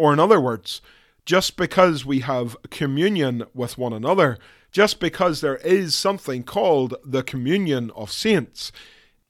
Or, 0.00 0.14
in 0.14 0.18
other 0.18 0.40
words, 0.40 0.80
just 1.26 1.58
because 1.58 2.06
we 2.06 2.20
have 2.20 2.56
communion 2.70 3.44
with 3.52 3.76
one 3.76 3.92
another, 3.92 4.38
just 4.72 4.98
because 4.98 5.42
there 5.42 5.58
is 5.58 5.94
something 5.94 6.42
called 6.42 6.94
the 7.04 7.22
communion 7.22 7.90
of 7.90 8.10
saints, 8.10 8.72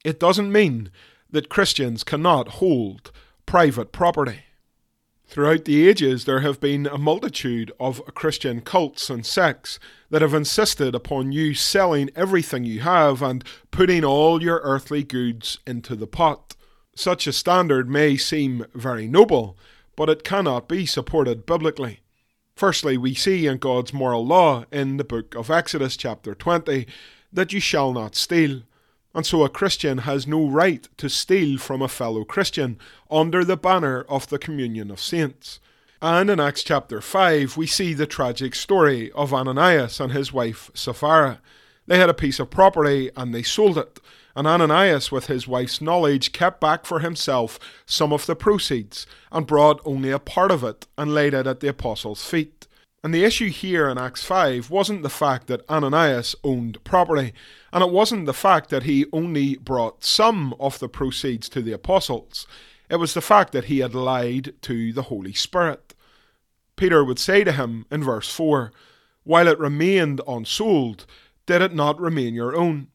it 0.05 0.21
doesn't 0.21 0.53
mean 0.53 0.93
that 1.29 1.49
Christians 1.49 2.05
cannot 2.05 2.61
hold 2.62 3.11
private 3.47 3.91
property. 3.91 4.45
Throughout 5.27 5.65
the 5.65 5.89
ages, 5.89 6.25
there 6.25 6.39
have 6.41 6.61
been 6.61 6.87
a 6.87 6.97
multitude 6.97 7.73
of 7.81 8.05
Christian 8.15 8.61
cults 8.61 9.11
and 9.11 9.27
sects 9.27 9.81
that 10.09 10.23
have 10.23 10.35
insisted 10.35 10.95
upon 10.95 11.33
you 11.33 11.55
selling 11.55 12.11
everything 12.15 12.62
you 12.62 12.79
have 12.83 13.23
and 13.23 13.43
putting 13.73 14.05
all 14.05 14.41
your 14.41 14.61
earthly 14.62 15.03
goods 15.03 15.59
into 15.67 15.97
the 15.97 16.07
pot. 16.07 16.55
Such 16.95 17.27
a 17.27 17.33
standard 17.33 17.91
may 17.91 18.17
seem 18.17 18.67
very 18.73 19.09
noble, 19.09 19.59
but 20.00 20.09
it 20.09 20.25
cannot 20.25 20.66
be 20.66 20.87
supported 20.87 21.45
biblically. 21.45 22.00
Firstly, 22.57 22.97
we 22.97 23.12
see 23.12 23.47
in 23.47 23.59
God's 23.59 23.92
moral 23.92 24.25
law 24.25 24.64
in 24.73 24.97
the 24.97 25.04
book 25.04 25.35
of 25.35 25.50
Exodus, 25.50 25.95
chapter 25.95 26.35
20, 26.35 26.87
that 27.30 27.52
you 27.52 27.61
shall 27.61 27.92
not 27.92 28.16
steal. 28.16 28.62
And 29.14 29.26
so 29.26 29.45
a 29.45 29.50
Christian 29.50 29.99
has 29.99 30.26
no 30.26 30.49
right 30.49 30.88
to 30.97 31.11
steal 31.11 31.59
from 31.59 31.83
a 31.83 31.87
fellow 31.87 32.25
Christian 32.25 32.78
under 33.11 33.45
the 33.45 33.59
banner 33.59 34.07
of 34.09 34.30
the 34.30 34.38
communion 34.38 34.90
of 34.90 35.00
saints. 35.00 35.61
And 36.00 36.30
in 36.30 36.40
Acts 36.40 36.62
chapter 36.62 37.02
5, 37.02 37.59
we 37.59 37.66
see 37.66 37.92
the 37.92 38.07
tragic 38.07 38.54
story 38.54 39.12
of 39.12 39.35
Ananias 39.35 40.00
and 40.00 40.12
his 40.12 40.33
wife 40.33 40.71
Sapphira. 40.73 41.42
They 41.87 41.99
had 41.99 42.09
a 42.09 42.14
piece 42.14 42.40
of 42.40 42.49
property 42.49 43.11
and 43.19 43.35
they 43.35 43.42
sold 43.42 43.76
it, 43.76 44.00
and 44.37 44.47
Ananias, 44.47 45.11
with 45.11 45.27
his 45.27 45.49
wife's 45.49 45.81
knowledge, 45.81 46.33
kept 46.33 46.61
back 46.61 46.87
for 46.87 47.01
himself 47.01 47.59
some 47.87 48.13
of 48.13 48.27
the 48.27 48.37
proceeds 48.37 49.07
and 49.33 49.47
brought 49.47 49.81
only 49.85 50.11
a 50.11 50.19
part 50.19 50.50
of 50.50 50.63
it 50.63 50.87
and 50.97 51.15
laid 51.15 51.35
it 51.35 51.47
at 51.47 51.61
the 51.61 51.69
apostles' 51.69 52.25
feet. 52.25 52.67
And 53.02 53.15
the 53.15 53.25
issue 53.25 53.49
here 53.49 53.89
in 53.89 53.97
Acts 53.97 54.25
5 54.25 54.69
wasn't 54.69 55.02
the 55.02 55.09
fact 55.09 55.47
that 55.47 55.69
Ananias 55.71 56.37
owned 56.45 56.83
property, 56.85 57.33
and 57.73 57.83
it 57.83 57.91
wasn't 57.91 58.26
the 58.26 58.35
fact 58.35 58.69
that 58.71 58.83
he 58.83 59.07
only 59.13 59.57
brought 59.57 60.04
some 60.04 60.54
of 60.61 60.78
the 60.78 60.89
proceeds 60.89 61.49
to 61.50 61.63
the 61.63 61.73
apostles. 61.73 62.47
It 62.91 62.97
was 62.97 63.15
the 63.15 63.23
fact 63.23 63.52
that 63.52 63.65
he 63.65 63.78
had 63.78 63.95
lied 63.95 64.54
to 64.63 64.93
the 64.93 65.02
Holy 65.02 65.33
Spirit. 65.33 65.95
Peter 66.76 67.04
would 67.04 67.19
say 67.19 67.43
to 67.43 67.52
him 67.52 67.87
in 67.91 68.04
verse 68.04 68.31
4 68.33 68.71
While 69.25 69.49
it 69.49 69.59
remained 69.59 70.21
unsold, 70.28 71.07
did 71.47 71.63
it 71.63 71.75
not 71.75 72.00
remain 72.00 72.35
your 72.35 72.54
own? 72.54 72.89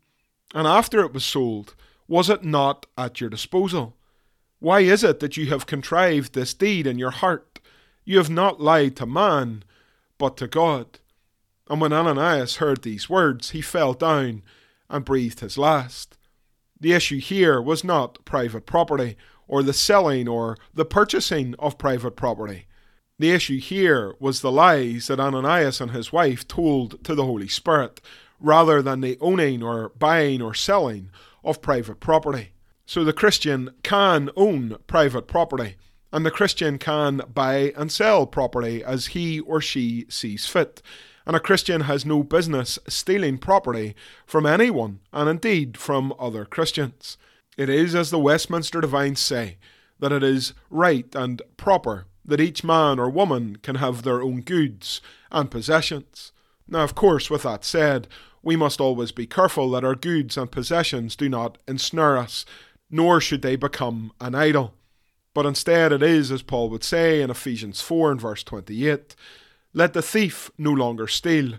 And 0.55 0.65
after 0.65 1.01
it 1.01 1.13
was 1.13 1.25
sold, 1.25 1.75
was 2.07 2.29
it 2.29 2.45
not 2.45 2.85
at 2.97 3.19
your 3.19 3.29
disposal? 3.29 3.97
Why 4.59 4.79
is 4.79 5.03
it 5.03 5.19
that 5.19 5.35
you 5.35 5.47
have 5.47 5.65
contrived 5.65 6.33
this 6.33 6.53
deed 6.53 6.87
in 6.87 6.97
your 6.97 7.11
heart? 7.11 7.59
You 8.05 8.17
have 8.19 8.29
not 8.29 8.61
lied 8.61 8.95
to 8.95 9.05
man 9.05 9.63
but 10.17 10.37
to 10.37 10.47
God. 10.47 10.99
And 11.69 11.81
when 11.81 11.91
Ananias 11.91 12.55
heard 12.57 12.83
these 12.83 13.09
words, 13.09 13.49
he 13.49 13.61
fell 13.61 13.93
down 13.93 14.43
and 14.89 15.03
breathed 15.03 15.41
his 15.41 15.57
last. 15.57 16.17
The 16.79 16.93
issue 16.93 17.19
here 17.19 17.61
was 17.61 17.83
not 17.83 18.23
private 18.23 18.65
property, 18.65 19.17
or 19.47 19.61
the 19.61 19.73
selling 19.73 20.27
or 20.27 20.57
the 20.73 20.85
purchasing 20.85 21.53
of 21.59 21.77
private 21.77 22.15
property. 22.15 22.67
The 23.19 23.31
issue 23.31 23.59
here 23.59 24.15
was 24.19 24.39
the 24.39 24.51
lies 24.51 25.07
that 25.07 25.19
Ananias 25.19 25.81
and 25.81 25.91
his 25.91 26.13
wife 26.13 26.47
told 26.47 27.03
to 27.03 27.13
the 27.13 27.25
Holy 27.25 27.47
Spirit, 27.47 27.99
rather 28.39 28.81
than 28.81 29.01
the 29.01 29.17
owning 29.21 29.63
or 29.63 29.89
buying 29.97 30.41
or 30.41 30.53
selling 30.53 31.09
of 31.43 31.61
private 31.61 31.99
property. 31.99 32.49
So 32.85 33.03
the 33.03 33.13
Christian 33.13 33.71
can 33.83 34.29
own 34.35 34.77
private 34.87 35.27
property, 35.27 35.75
and 36.11 36.25
the 36.25 36.31
Christian 36.31 36.77
can 36.77 37.21
buy 37.33 37.73
and 37.75 37.91
sell 37.91 38.27
property 38.27 38.83
as 38.83 39.07
he 39.07 39.39
or 39.39 39.61
she 39.61 40.05
sees 40.09 40.45
fit. 40.45 40.81
And 41.25 41.35
a 41.35 41.39
Christian 41.39 41.81
has 41.81 42.05
no 42.05 42.23
business 42.23 42.77
stealing 42.87 43.39
property 43.39 43.95
from 44.27 44.45
anyone, 44.45 44.99
and 45.11 45.27
indeed 45.27 45.77
from 45.77 46.13
other 46.19 46.45
Christians. 46.45 47.17
It 47.57 47.69
is, 47.69 47.95
as 47.95 48.11
the 48.11 48.19
Westminster 48.19 48.81
Divines 48.81 49.19
say, 49.19 49.57
that 49.99 50.11
it 50.11 50.23
is 50.23 50.53
right 50.69 51.07
and 51.15 51.41
proper 51.57 52.05
that 52.23 52.41
each 52.41 52.63
man 52.63 52.99
or 52.99 53.09
woman 53.09 53.57
can 53.57 53.75
have 53.75 54.03
their 54.03 54.21
own 54.21 54.41
goods 54.41 55.01
and 55.31 55.49
possessions. 55.49 56.31
Now, 56.67 56.83
of 56.83 56.95
course, 56.95 57.29
with 57.29 57.43
that 57.43 57.63
said, 57.63 58.07
we 58.41 58.55
must 58.55 58.79
always 58.79 59.11
be 59.11 59.27
careful 59.27 59.69
that 59.71 59.83
our 59.83 59.95
goods 59.95 60.37
and 60.37 60.51
possessions 60.51 61.15
do 61.15 61.29
not 61.29 61.57
ensnare 61.67 62.17
us, 62.17 62.45
nor 62.89 63.19
should 63.19 63.41
they 63.41 63.55
become 63.55 64.11
an 64.21 64.35
idol. 64.35 64.73
But 65.33 65.45
instead, 65.45 65.91
it 65.91 66.01
is, 66.01 66.31
as 66.31 66.41
Paul 66.41 66.69
would 66.69 66.83
say 66.83 67.21
in 67.21 67.29
Ephesians 67.29 67.81
4 67.81 68.11
and 68.11 68.21
verse 68.21 68.43
28 68.43 69.15
Let 69.73 69.93
the 69.93 70.01
thief 70.01 70.49
no 70.57 70.71
longer 70.71 71.07
steal, 71.07 71.55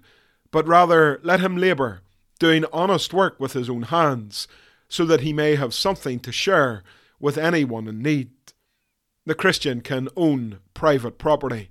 but 0.51 0.67
rather 0.67 1.21
let 1.23 1.41
him 1.41 1.57
labour, 1.57 2.01
doing 2.39 2.65
honest 2.73 3.13
work 3.13 3.39
with 3.39 3.53
his 3.53 3.69
own 3.69 3.83
hands, 3.83 4.49
so 4.89 5.05
that 5.05 5.21
he 5.21 5.33
may 5.33 5.57
have 5.57 5.75
something 5.75 6.21
to 6.21 6.33
share 6.33 6.83
with 7.21 7.37
anyone 7.37 7.89
in 7.89 8.01
need. 8.01 8.31
The 9.27 9.35
Christian 9.35 9.81
can 9.81 10.09
own 10.17 10.61
private 10.73 11.19
property, 11.19 11.71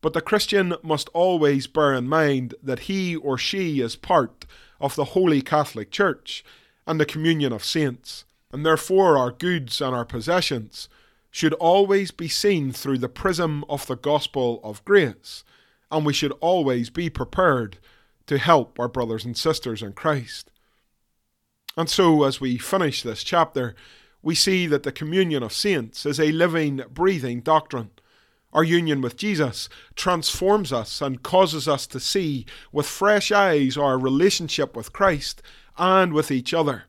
but 0.00 0.12
the 0.12 0.20
Christian 0.20 0.74
must 0.82 1.08
always 1.10 1.66
bear 1.66 1.92
in 1.92 2.08
mind 2.08 2.54
that 2.62 2.80
he 2.80 3.16
or 3.16 3.36
she 3.36 3.80
is 3.80 3.96
part 3.96 4.46
of 4.80 4.96
the 4.96 5.06
Holy 5.06 5.42
Catholic 5.42 5.90
Church 5.90 6.44
and 6.86 6.98
the 6.98 7.06
communion 7.06 7.52
of 7.52 7.64
saints, 7.64 8.24
and 8.52 8.64
therefore 8.64 9.18
our 9.18 9.30
goods 9.30 9.80
and 9.80 9.94
our 9.94 10.04
possessions 10.04 10.88
should 11.30 11.52
always 11.54 12.10
be 12.10 12.28
seen 12.28 12.72
through 12.72 12.98
the 12.98 13.08
prism 13.08 13.64
of 13.68 13.86
the 13.86 13.96
gospel 13.96 14.60
of 14.64 14.84
grace, 14.84 15.44
and 15.90 16.04
we 16.04 16.12
should 16.12 16.32
always 16.40 16.90
be 16.90 17.08
prepared 17.08 17.78
to 18.26 18.38
help 18.38 18.78
our 18.80 18.88
brothers 18.88 19.24
and 19.24 19.36
sisters 19.36 19.82
in 19.82 19.92
Christ. 19.92 20.50
And 21.76 21.88
so, 21.88 22.24
as 22.24 22.40
we 22.40 22.58
finish 22.58 23.02
this 23.02 23.22
chapter, 23.22 23.74
we 24.22 24.34
see 24.34 24.66
that 24.66 24.82
the 24.82 24.92
communion 24.92 25.42
of 25.42 25.52
saints 25.52 26.04
is 26.04 26.18
a 26.18 26.32
living, 26.32 26.82
breathing 26.92 27.40
doctrine. 27.40 27.90
Our 28.52 28.64
union 28.64 29.00
with 29.00 29.16
Jesus 29.16 29.68
transforms 29.94 30.72
us 30.72 31.00
and 31.00 31.22
causes 31.22 31.68
us 31.68 31.86
to 31.88 32.00
see 32.00 32.46
with 32.72 32.86
fresh 32.86 33.30
eyes 33.30 33.76
our 33.76 33.98
relationship 33.98 34.76
with 34.76 34.92
Christ 34.92 35.40
and 35.78 36.12
with 36.12 36.30
each 36.30 36.52
other. 36.52 36.84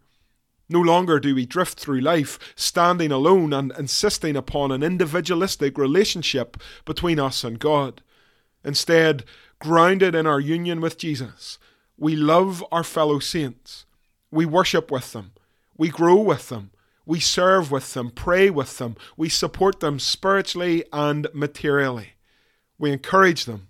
No 0.68 0.80
longer 0.80 1.20
do 1.20 1.36
we 1.36 1.46
drift 1.46 1.78
through 1.78 2.00
life 2.00 2.40
standing 2.56 3.12
alone 3.12 3.54
and 3.54 3.74
insisting 3.78 4.36
upon 4.36 4.72
an 4.72 4.82
individualistic 4.82 5.78
relationship 5.78 6.58
between 6.86 7.20
us 7.20 7.44
and 7.44 7.60
God. 7.60 8.02
Instead, 8.64 9.26
grounded 9.60 10.16
in 10.16 10.26
our 10.26 10.40
union 10.40 10.82
with 10.82 10.98
Jesus, 10.98 11.60
we 11.98 12.16
love 12.16 12.64
our 12.72 12.84
fellow 12.84 13.20
saints. 13.20 13.86
We 14.32 14.46
worship 14.46 14.90
with 14.90 15.12
them. 15.12 15.34
We 15.78 15.90
grow 15.90 16.16
with 16.16 16.50
them. 16.50 16.72
We 17.06 17.20
serve 17.20 17.72
with 17.72 17.94
them, 17.94 18.12
pray 18.12 18.50
with 18.50 18.78
them. 18.78 18.96
We 19.18 19.30
support 19.30 19.80
them 19.80 20.00
spiritually 20.00 20.84
and 20.94 21.28
materially. 21.34 22.14
We 22.78 22.92
encourage 22.92 23.46
them, 23.46 23.68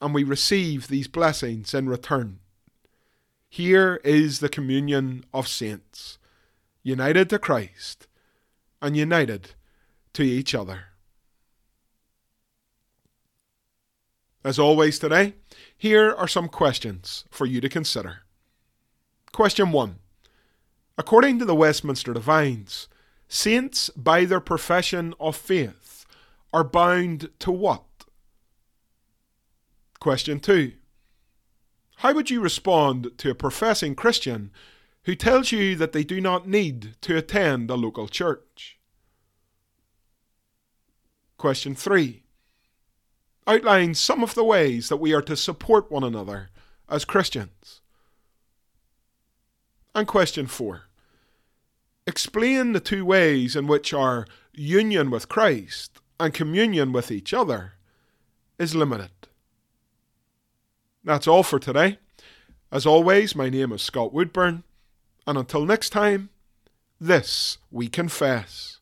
and 0.00 0.14
we 0.14 0.24
receive 0.24 0.88
these 0.88 1.08
blessings 1.08 1.74
in 1.74 1.88
return. 1.88 2.40
Here 3.48 4.00
is 4.04 4.40
the 4.40 4.48
communion 4.48 5.24
of 5.32 5.48
saints, 5.48 6.18
united 6.82 7.30
to 7.30 7.38
Christ 7.38 8.06
and 8.80 8.96
united 8.96 9.52
to 10.12 10.22
each 10.22 10.54
other. 10.54 10.84
As 14.44 14.58
always 14.58 14.98
today, 14.98 15.34
here 15.76 16.14
are 16.14 16.28
some 16.28 16.48
questions 16.48 17.24
for 17.30 17.44
you 17.44 17.60
to 17.60 17.68
consider. 17.68 18.20
Question 19.32 19.72
1. 19.72 19.98
According 20.98 21.38
to 21.38 21.44
the 21.44 21.54
Westminster 21.54 22.12
Divines, 22.12 22.88
saints, 23.28 23.88
by 23.90 24.24
their 24.24 24.40
profession 24.40 25.14
of 25.20 25.36
faith, 25.36 26.04
are 26.52 26.64
bound 26.64 27.30
to 27.38 27.52
what? 27.52 27.84
Question 30.00 30.40
2. 30.40 30.72
How 31.98 32.12
would 32.12 32.30
you 32.30 32.40
respond 32.40 33.12
to 33.18 33.30
a 33.30 33.34
professing 33.34 33.94
Christian 33.94 34.50
who 35.04 35.14
tells 35.14 35.52
you 35.52 35.76
that 35.76 35.92
they 35.92 36.02
do 36.02 36.20
not 36.20 36.48
need 36.48 36.96
to 37.02 37.16
attend 37.16 37.70
a 37.70 37.76
local 37.76 38.08
church? 38.08 38.80
Question 41.36 41.76
3. 41.76 42.24
Outline 43.46 43.94
some 43.94 44.24
of 44.24 44.34
the 44.34 44.44
ways 44.44 44.88
that 44.88 44.96
we 44.96 45.14
are 45.14 45.22
to 45.22 45.36
support 45.36 45.92
one 45.92 46.02
another 46.02 46.50
as 46.88 47.04
Christians. 47.04 47.82
And 49.94 50.06
question 50.08 50.48
4. 50.48 50.87
Explain 52.08 52.72
the 52.72 52.80
two 52.80 53.04
ways 53.04 53.54
in 53.54 53.66
which 53.66 53.92
our 53.92 54.26
union 54.54 55.10
with 55.10 55.28
Christ 55.28 56.00
and 56.18 56.32
communion 56.32 56.90
with 56.90 57.10
each 57.10 57.34
other 57.34 57.74
is 58.58 58.74
limited. 58.74 59.10
That's 61.04 61.28
all 61.28 61.42
for 61.42 61.58
today. 61.58 61.98
As 62.72 62.86
always, 62.86 63.36
my 63.36 63.50
name 63.50 63.72
is 63.72 63.82
Scott 63.82 64.14
Woodburn, 64.14 64.62
and 65.26 65.36
until 65.36 65.66
next 65.66 65.90
time, 65.90 66.30
this 66.98 67.58
we 67.70 67.88
confess. 67.88 68.78